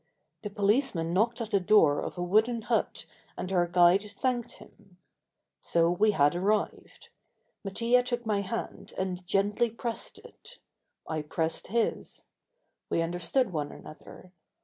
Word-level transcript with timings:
The 0.41 0.49
policeman 0.49 1.13
knocked 1.13 1.41
at 1.41 1.51
the 1.51 1.59
door 1.59 2.01
of 2.01 2.17
a 2.17 2.23
wooden 2.23 2.63
hut 2.63 3.05
and 3.37 3.51
our 3.51 3.67
guide 3.67 4.01
thanked 4.09 4.53
him. 4.53 4.97
So 5.59 5.91
we 5.91 6.09
had 6.09 6.35
arrived. 6.35 7.09
Mattia 7.63 8.01
took 8.01 8.25
my 8.25 8.41
hand 8.41 8.93
and 8.97 9.23
gently 9.27 9.69
pressed 9.69 10.17
it. 10.17 10.57
I 11.07 11.21
pressed 11.21 11.67
his. 11.67 12.23
We 12.89 13.03
understood 13.03 13.53
one 13.53 13.71
another. 13.71 14.31